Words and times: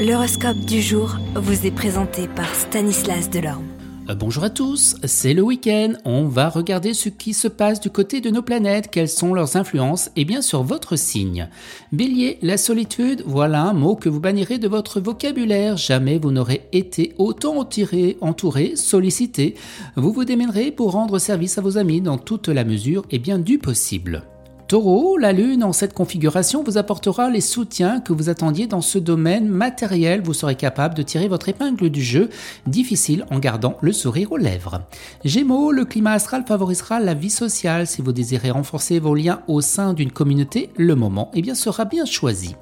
L'horoscope 0.00 0.60
du 0.60 0.80
jour 0.80 1.18
vous 1.34 1.66
est 1.66 1.70
présenté 1.70 2.26
par 2.26 2.54
Stanislas 2.54 3.28
Delorme. 3.28 3.66
Euh, 4.08 4.14
bonjour 4.14 4.44
à 4.44 4.48
tous, 4.48 4.96
c'est 5.04 5.34
le 5.34 5.42
week-end, 5.42 5.92
on 6.06 6.24
va 6.24 6.48
regarder 6.48 6.94
ce 6.94 7.10
qui 7.10 7.34
se 7.34 7.48
passe 7.48 7.80
du 7.80 7.90
côté 7.90 8.22
de 8.22 8.30
nos 8.30 8.40
planètes, 8.40 8.90
quelles 8.90 9.10
sont 9.10 9.34
leurs 9.34 9.56
influences 9.56 10.10
et 10.16 10.24
bien 10.24 10.40
sûr 10.40 10.62
votre 10.62 10.96
signe. 10.96 11.50
Bélier, 11.92 12.38
la 12.40 12.56
solitude, 12.56 13.24
voilà 13.26 13.60
un 13.64 13.74
mot 13.74 13.94
que 13.94 14.08
vous 14.08 14.20
bannirez 14.20 14.56
de 14.56 14.68
votre 14.68 15.00
vocabulaire, 15.00 15.76
jamais 15.76 16.18
vous 16.18 16.32
n'aurez 16.32 16.66
été 16.72 17.12
autant 17.18 17.58
entouré, 17.58 18.16
entouré, 18.22 18.76
sollicité. 18.76 19.54
Vous 19.96 20.14
vous 20.14 20.24
démènerez 20.24 20.70
pour 20.70 20.92
rendre 20.92 21.18
service 21.18 21.58
à 21.58 21.60
vos 21.60 21.76
amis 21.76 22.00
dans 22.00 22.16
toute 22.16 22.48
la 22.48 22.64
mesure 22.64 23.04
et 23.10 23.18
bien 23.18 23.38
du 23.38 23.58
possible. 23.58 24.22
Taureau, 24.70 25.16
la 25.16 25.32
Lune 25.32 25.64
en 25.64 25.72
cette 25.72 25.94
configuration 25.94 26.62
vous 26.62 26.78
apportera 26.78 27.28
les 27.28 27.40
soutiens 27.40 27.98
que 27.98 28.12
vous 28.12 28.28
attendiez 28.28 28.68
dans 28.68 28.82
ce 28.82 29.00
domaine 29.00 29.48
matériel. 29.48 30.20
Vous 30.22 30.32
serez 30.32 30.54
capable 30.54 30.94
de 30.94 31.02
tirer 31.02 31.26
votre 31.26 31.48
épingle 31.48 31.90
du 31.90 32.00
jeu, 32.00 32.28
difficile 32.68 33.26
en 33.32 33.40
gardant 33.40 33.78
le 33.80 33.92
sourire 33.92 34.30
aux 34.30 34.36
lèvres. 34.36 34.82
Gémeaux, 35.24 35.72
le 35.72 35.84
climat 35.84 36.12
astral 36.12 36.44
favorisera 36.46 37.00
la 37.00 37.14
vie 37.14 37.30
sociale. 37.30 37.88
Si 37.88 38.00
vous 38.00 38.12
désirez 38.12 38.52
renforcer 38.52 39.00
vos 39.00 39.16
liens 39.16 39.42
au 39.48 39.60
sein 39.60 39.92
d'une 39.92 40.12
communauté, 40.12 40.70
le 40.76 40.94
moment 40.94 41.32
eh 41.34 41.52
sera 41.52 41.84
bien 41.84 42.04
choisi. 42.04 42.54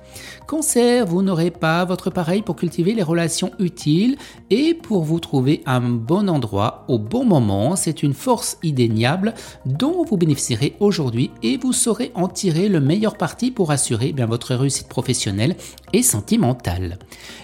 Cancer, 0.46 1.04
vous 1.04 1.20
n'aurez 1.20 1.50
pas 1.50 1.84
votre 1.84 2.08
pareil 2.08 2.40
pour 2.40 2.56
cultiver 2.56 2.94
les 2.94 3.02
relations 3.02 3.50
utiles 3.58 4.16
et 4.48 4.72
pour 4.72 5.04
vous 5.04 5.20
trouver 5.20 5.62
un 5.66 5.82
bon 5.82 6.30
endroit 6.30 6.86
au 6.88 6.98
bon 6.98 7.26
moment. 7.26 7.76
C'est 7.76 8.02
une 8.02 8.14
force 8.14 8.56
indéniable 8.64 9.34
dont 9.66 10.04
vous 10.04 10.16
bénéficierez 10.16 10.74
aujourd'hui 10.80 11.30
et 11.42 11.58
vous 11.58 11.74
saurez 11.74 11.97
en 12.14 12.28
tirer 12.28 12.68
le 12.68 12.80
meilleur 12.80 13.16
parti 13.16 13.50
pour 13.50 13.70
assurer 13.70 14.12
bien 14.12 14.26
votre 14.26 14.54
réussite 14.54 14.88
professionnelle 14.88 15.56
et 15.92 16.02
sentimentale. 16.02 16.98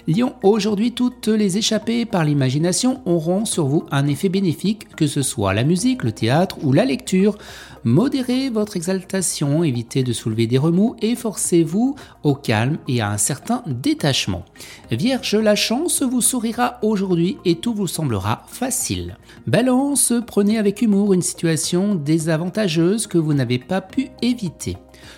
Lion, 0.06 0.34
aujourd'hui, 0.42 0.92
toutes 0.92 1.28
les 1.28 1.58
échappées 1.58 2.04
par 2.04 2.24
l'imagination 2.24 3.00
auront 3.06 3.44
sur 3.44 3.66
vous 3.66 3.86
un 3.90 4.06
effet 4.06 4.28
bénéfique, 4.28 4.94
que 4.96 5.06
ce 5.06 5.22
soit 5.22 5.54
la 5.54 5.64
musique, 5.64 6.04
le 6.04 6.12
théâtre 6.12 6.58
ou 6.62 6.72
la 6.72 6.84
lecture. 6.84 7.38
Modérez 7.84 8.48
votre 8.48 8.76
exaltation, 8.76 9.62
évitez 9.62 10.02
de 10.02 10.14
soulever 10.14 10.46
des 10.46 10.56
remous 10.56 10.96
et 11.02 11.14
forcez-vous 11.14 11.96
au 12.22 12.34
calme 12.34 12.78
et 12.88 13.02
à 13.02 13.10
un 13.10 13.18
certain 13.18 13.62
détachement. 13.66 14.44
Vierge, 14.90 15.34
la 15.34 15.54
chance 15.54 16.02
vous 16.02 16.22
sourira 16.22 16.78
aujourd'hui 16.82 17.36
et 17.44 17.56
tout 17.56 17.74
vous 17.74 17.86
semblera 17.86 18.44
facile. 18.48 19.18
Balance, 19.46 20.14
prenez 20.26 20.58
avec 20.58 20.80
humour 20.80 21.12
une 21.12 21.20
situation 21.20 21.94
désavantageuse 21.94 23.06
que 23.06 23.18
vous 23.18 23.34
n'avez 23.34 23.58
pas 23.58 23.82
pu 23.82 24.08
éviter. 24.22 24.43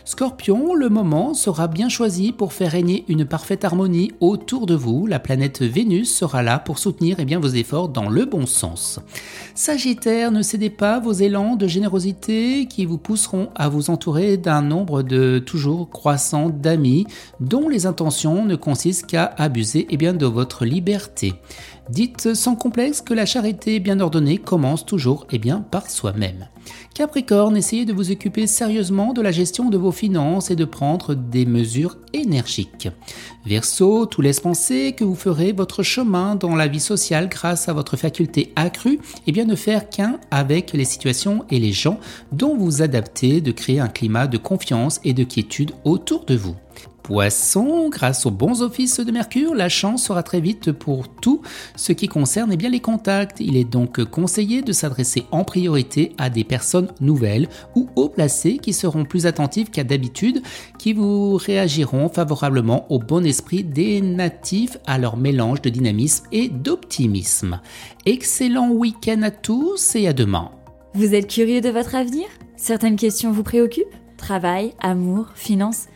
Scorpion, 0.04 0.74
le 0.74 0.88
moment 0.88 1.34
sera 1.34 1.68
bien 1.68 1.88
choisi 1.88 2.32
pour 2.32 2.52
faire 2.52 2.72
régner 2.72 3.04
une 3.08 3.24
parfaite 3.24 3.64
harmonie 3.64 4.12
autour 4.20 4.66
de 4.66 4.74
vous. 4.74 5.06
La 5.06 5.18
planète 5.18 5.62
Vénus 5.62 6.14
sera 6.14 6.42
là 6.42 6.58
pour 6.58 6.78
soutenir 6.78 7.16
eh 7.18 7.24
bien, 7.24 7.40
vos 7.40 7.48
efforts 7.48 7.88
dans 7.88 8.08
le 8.08 8.24
bon 8.24 8.46
sens. 8.46 9.00
Sagittaire, 9.54 10.30
ne 10.30 10.42
cédez 10.42 10.70
pas 10.70 11.00
vos 11.00 11.12
élans 11.12 11.56
de 11.56 11.66
générosité 11.66 12.66
qui 12.66 12.84
vous 12.84 12.98
pousseront 12.98 13.48
à 13.54 13.68
vous 13.68 13.90
entourer 13.90 14.36
d'un 14.36 14.62
nombre 14.62 15.02
de 15.02 15.38
toujours 15.38 15.90
croissant 15.90 16.50
d'amis 16.50 17.06
dont 17.40 17.68
les 17.68 17.86
intentions 17.86 18.44
ne 18.44 18.56
consistent 18.56 19.06
qu'à 19.06 19.34
abuser 19.38 19.86
eh 19.90 19.96
bien, 19.96 20.14
de 20.14 20.26
votre 20.26 20.64
liberté. 20.64 21.34
Dites 21.88 22.34
sans 22.34 22.56
complexe 22.56 23.00
que 23.00 23.14
la 23.14 23.26
charité 23.26 23.78
bien 23.78 24.00
ordonnée 24.00 24.38
commence 24.38 24.84
toujours 24.84 25.26
eh 25.30 25.38
bien, 25.38 25.60
par 25.60 25.88
soi-même. 25.88 26.48
Capricorne, 26.94 27.56
essayez 27.56 27.84
de 27.84 27.92
vous 27.92 28.10
occuper 28.10 28.46
sérieusement 28.46 29.12
de 29.16 29.22
la 29.22 29.32
gestion 29.32 29.70
de 29.70 29.78
vos 29.78 29.92
finances 29.92 30.50
et 30.50 30.56
de 30.56 30.64
prendre 30.64 31.14
des 31.14 31.46
mesures 31.46 31.96
énergiques. 32.12 32.88
Verseau, 33.44 34.06
tout 34.06 34.20
laisse 34.20 34.40
penser 34.40 34.92
que 34.92 35.04
vous 35.04 35.14
ferez 35.14 35.52
votre 35.52 35.82
chemin 35.82 36.34
dans 36.34 36.54
la 36.54 36.68
vie 36.68 36.80
sociale 36.80 37.28
grâce 37.28 37.68
à 37.68 37.72
votre 37.72 37.96
faculté 37.96 38.52
accrue 38.56 39.00
et 39.26 39.32
bien 39.32 39.46
de 39.46 39.56
faire 39.56 39.88
qu'un 39.88 40.20
avec 40.30 40.72
les 40.72 40.84
situations 40.84 41.44
et 41.50 41.58
les 41.58 41.72
gens 41.72 41.98
dont 42.32 42.56
vous 42.56 42.82
adaptez, 42.82 43.40
de 43.40 43.52
créer 43.52 43.80
un 43.80 43.88
climat 43.88 44.26
de 44.26 44.38
confiance 44.38 45.00
et 45.04 45.14
de 45.14 45.24
quiétude 45.24 45.72
autour 45.84 46.24
de 46.26 46.36
vous. 46.36 46.56
Poisson, 47.02 47.88
grâce 47.88 48.26
aux 48.26 48.32
bons 48.32 48.62
offices 48.62 48.98
de 48.98 49.12
Mercure, 49.12 49.54
la 49.54 49.68
chance 49.68 50.04
sera 50.04 50.24
très 50.24 50.40
vite 50.40 50.72
pour 50.72 51.08
tout 51.08 51.40
ce 51.76 51.92
qui 51.92 52.08
concerne 52.08 52.52
eh 52.52 52.68
les 52.68 52.80
contacts. 52.80 53.38
Il 53.38 53.56
est 53.56 53.64
donc 53.64 54.02
conseillé 54.04 54.60
de 54.60 54.72
s'adresser 54.72 55.24
en 55.30 55.44
priorité 55.44 56.14
à 56.18 56.30
des 56.30 56.42
personnes 56.42 56.88
nouvelles 57.00 57.48
ou 57.76 57.88
haut 57.94 58.08
placées 58.08 58.58
qui 58.58 58.72
seront 58.72 59.04
plus 59.04 59.26
attentives 59.26 59.70
qu'à 59.70 59.84
d'habitude, 59.84 60.42
qui 60.80 60.94
vous 60.94 61.36
réagiront 61.36 62.08
favorablement 62.08 62.90
au 62.90 62.98
bon 62.98 63.24
esprit 63.24 63.62
des 63.62 64.00
natifs 64.00 64.78
à 64.86 64.98
leur 64.98 65.16
mélange 65.16 65.62
de 65.62 65.70
dynamisme 65.70 66.26
et 66.32 66.48
d'optimisme. 66.48 67.60
Excellent 68.04 68.70
week-end 68.70 69.22
à 69.22 69.30
tous 69.30 69.94
et 69.94 70.08
à 70.08 70.12
demain. 70.12 70.50
Vous 70.94 71.14
êtes 71.14 71.28
curieux 71.28 71.60
de 71.60 71.68
votre 71.68 71.94
avenir? 71.94 72.26
Certaines 72.56 72.96
questions 72.96 73.30
vous 73.30 73.44
préoccupent? 73.44 73.94
Travail, 74.16 74.72
amour, 74.80 75.28
finances? 75.34 75.86